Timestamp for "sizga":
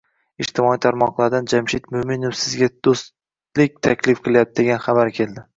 2.45-2.71